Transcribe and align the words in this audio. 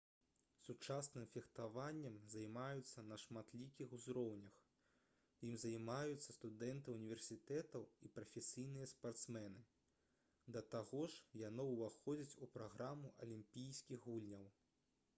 сучасным 0.67 1.25
фехтаваннем 1.33 2.15
займаюцца 2.35 3.03
на 3.09 3.17
шматлікіх 3.23 3.93
узроўнях 3.97 4.55
ім 5.49 5.53
займаюцца 5.65 6.35
студэнты 6.37 6.95
ўніверсітэтаў 6.95 7.85
і 8.09 8.11
прафесійныя 8.17 8.89
спартсмены 8.93 9.63
да 10.57 10.65
таго 10.77 11.03
ж 11.17 11.21
яно 11.43 11.67
ўваходзіць 11.75 12.39
у 12.47 12.51
праграму 12.57 13.13
алімпійскіх 13.27 14.11
гульняў 14.11 14.51